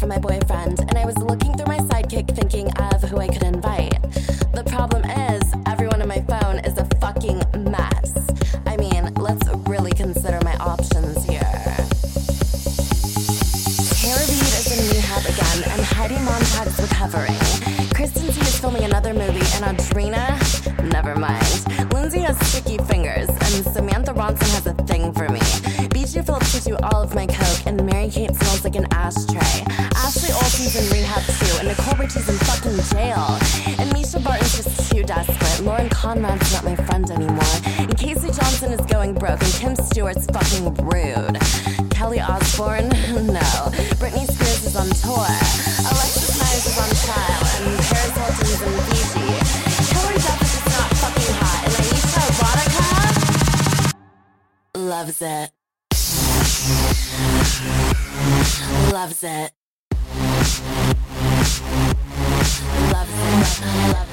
from 0.00 0.08
my 0.08 0.18
boyfriend, 0.18 0.80
and 0.80 0.96
I 0.96 1.04
was 1.04 1.16
looking 1.18 1.54
through 1.54 1.66
my 1.66 1.76
sidekick 1.76 2.34
thinking 2.34 2.72
of 2.78 3.02
who 3.02 3.18
I 3.18 3.28
could 3.28 3.42
invite. 3.42 4.00
The 4.54 4.64
problem 4.66 5.04
is, 5.04 5.42
everyone 5.66 6.00
on 6.00 6.08
my 6.08 6.22
phone 6.22 6.58
is 6.60 6.78
a 6.78 6.86
fucking 7.02 7.38
mess. 7.70 8.10
I 8.64 8.78
mean, 8.78 9.12
let's 9.16 9.46
really 9.68 9.92
consider 9.92 10.40
my 10.42 10.56
options 10.56 11.22
here. 11.26 11.40
Tara 14.00 14.24
is 14.24 14.72
in 14.72 14.96
rehab 14.96 15.24
again, 15.26 15.70
and 15.70 15.82
Heidi 15.82 16.16
Montag's 16.24 16.80
recovering. 16.80 17.36
Kristen 17.92 18.26
is 18.28 18.58
filming 18.58 18.84
another 18.84 19.12
movie, 19.12 19.44
and 19.60 19.76
Audrina, 19.76 20.40
never 20.90 21.14
mind. 21.14 21.79
Ronson 24.30 24.54
has 24.54 24.66
a 24.66 24.74
thing 24.84 25.12
for 25.12 25.28
me. 25.28 25.40
Bijou 25.88 26.22
Phillips 26.22 26.52
gives 26.52 26.66
you 26.66 26.76
all 26.76 27.02
of 27.02 27.14
my 27.14 27.26
coke, 27.26 27.66
and 27.66 27.84
Mary 27.84 28.08
Kate 28.08 28.32
smells 28.34 28.62
like 28.62 28.76
an 28.76 28.86
ashtray. 28.92 29.64
Ashley 29.96 30.30
Olsen's 30.30 30.76
in 30.76 30.86
rehab 30.92 31.22
too, 31.24 31.58
and 31.58 31.66
Nicole 31.66 31.98
Richie's 31.98 32.28
in 32.28 32.36
fucking 32.46 32.78
jail. 32.94 33.26
And 33.80 33.90
Mischa 33.90 34.22
Barton's 34.22 34.56
just 34.56 34.90
too 34.90 35.02
desperate. 35.02 35.66
Lauren 35.66 35.88
Conrad's 35.88 36.52
not 36.52 36.64
my 36.64 36.76
friend 36.76 37.10
anymore. 37.10 37.56
And 37.64 37.98
Casey 37.98 38.28
Johnson 38.28 38.72
is 38.72 38.80
going 38.82 39.14
broke, 39.14 39.42
and 39.42 39.52
Kim 39.54 39.74
Stewart's 39.74 40.26
fucking 40.26 40.74
rude. 40.74 41.40
Kelly 41.90 42.20
Osbourne? 42.20 42.88
No. 43.26 43.50
Britney 43.98 44.30
Spears 44.30 44.64
is 44.64 44.76
on 44.76 44.86
tour. 45.02 45.26
Alexis 45.90 46.38
Neiers 46.38 46.66
is 46.70 46.78
on 46.78 46.90
trial, 47.02 47.42
and 47.58 47.82
Paris 47.82 48.14
Hilton's 48.14 48.62
in 48.62 48.89
loves 55.00 55.22
it. 55.22 55.50
Loves 58.92 59.24
it. 59.24 59.52
Loves 62.92 63.14
it. 63.14 63.92
Loves 63.92 64.09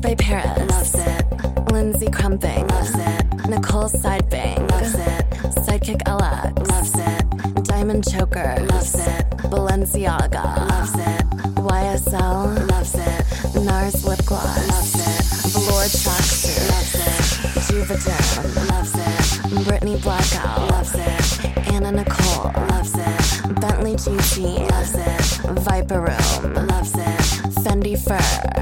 Paris 0.00 0.16
by 0.16 0.24
Paris. 0.24 0.70
Loves 0.70 0.94
it. 0.94 1.72
Lindsay 1.72 2.10
Crumping. 2.10 2.66
Loves 2.68 2.94
it. 2.94 3.48
Nicole 3.48 3.88
Sidebang. 3.88 4.70
Loves 4.70 4.94
it. 4.94 5.24
Sidekick 5.64 6.02
LX. 6.04 6.68
Loves 6.70 6.94
it. 6.94 7.64
Diamond 7.64 8.04
Choker. 8.04 8.66
Loves 8.70 8.94
it. 8.94 9.30
Balenciaga. 9.50 10.68
Loves 10.70 10.94
it. 10.94 11.24
YSL. 11.56 12.70
Loves 12.70 12.94
it. 12.94 13.24
NARS 13.64 14.04
Lip 14.04 14.24
Gloss. 14.26 14.68
Loves 14.68 14.94
it. 14.94 15.52
Velour 15.52 15.84
Tracksuit. 15.84 16.70
Loves 16.70 16.94
it. 16.94 17.22
Juvederm. 17.66 18.70
Loves 18.70 18.94
it. 18.94 19.64
Britney 19.66 20.00
Blackout. 20.02 20.70
Loves 20.70 20.94
it. 20.94 21.72
Anna 21.72 21.92
Nicole. 21.92 22.52
Loves 22.68 22.94
it. 22.94 23.60
Bentley 23.60 23.94
GC. 23.94 24.70
Loves 24.70 24.94
it. 24.94 25.60
Viper 25.62 26.00
Room. 26.00 26.54
Loves 26.68 26.94
it. 26.96 27.47
Fendi 27.68 27.98
Fur. 27.98 28.16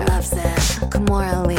Loves 0.09 0.33
it. 0.33 0.91
Kimora 0.91 1.47
Lee. 1.47 1.55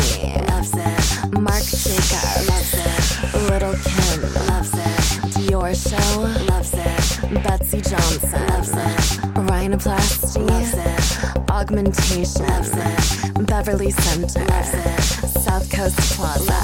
Loves 0.52 0.74
it. 0.76 1.40
Marc 1.40 1.64
Jacob. 1.64 2.44
Loves 2.52 2.74
it. 2.76 3.00
Little 3.48 3.76
Kim. 3.88 4.22
Loves 4.52 4.74
it. 4.74 5.00
Dior 5.32 5.72
Show. 5.72 6.28
Loves 6.52 6.74
it. 6.74 7.44
Betsey 7.44 7.80
Johnson. 7.80 8.48
Loves 8.48 8.72
it. 8.72 9.00
Rhinoplasty. 9.48 10.44
Loves 10.46 10.74
it. 10.76 11.50
Augmentation. 11.50 12.46
Loves 12.48 12.74
it. 12.76 13.48
Beverly 13.48 13.92
Center. 13.92 14.44
Loves 14.52 14.74
it. 14.74 15.00
South 15.40 15.72
Coast 15.72 15.96
Plaza. 16.18 16.60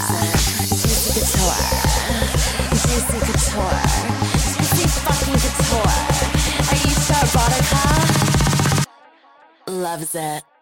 Juicy 0.68 1.12
Couture. 1.16 1.64
Juicy 2.84 3.20
Couture. 3.24 3.80
Juicy 4.52 4.86
fucking 5.00 5.40
Couture. 5.44 5.96
Ayesha 6.76 7.20
Erotica 7.24 8.04
loves 9.68 10.16
it. 10.16 10.53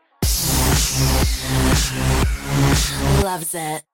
Loves 3.22 3.54
it. 3.54 3.91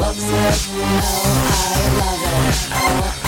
love 0.00 0.18
it. 0.18 0.38
Oh, 2.72 3.27